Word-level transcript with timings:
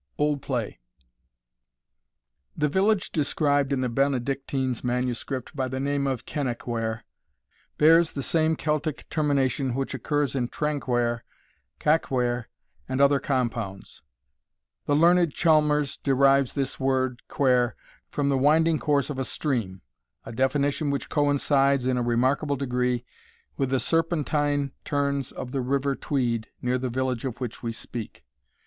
OLD 0.17 0.41
PLAY. 0.41 0.79
The 2.57 2.67
village 2.69 3.11
described 3.11 3.71
in 3.71 3.81
the 3.81 3.87
Benedictine's 3.87 4.83
manuscript 4.83 5.55
by 5.55 5.67
the 5.67 5.79
name 5.79 6.07
of 6.07 6.25
Kennaquhair, 6.25 7.03
bears 7.77 8.13
the 8.13 8.23
same 8.23 8.55
Celtic 8.55 9.07
termination 9.09 9.75
which 9.75 9.93
occurs 9.93 10.33
in 10.33 10.47
Traquhair, 10.47 11.23
Caquhair, 11.79 12.45
and 12.89 12.99
other 12.99 13.19
compounds. 13.19 14.01
The 14.87 14.95
learned 14.95 15.35
Chalmers 15.35 15.97
derives 15.97 16.53
this 16.53 16.79
word 16.79 17.21
Quhair, 17.29 17.73
from 18.09 18.27
the 18.27 18.39
winding 18.39 18.79
course 18.79 19.11
of 19.11 19.19
a 19.19 19.23
stream; 19.23 19.83
a 20.25 20.31
definition 20.31 20.89
which 20.89 21.09
coincides, 21.09 21.85
in 21.85 21.95
a 21.97 22.01
remarkable 22.01 22.55
degree, 22.55 23.05
with 23.55 23.69
the 23.69 23.79
serpentine 23.79 24.71
turns 24.83 25.31
of 25.31 25.51
the 25.51 25.61
river 25.61 25.95
Tweed 25.95 26.49
near 26.59 26.79
the 26.79 26.89
village 26.89 27.23
of 27.23 27.39
which 27.39 27.61
we 27.61 27.71
speak. 27.71 28.23